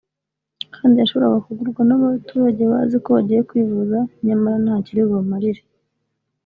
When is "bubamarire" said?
5.07-5.61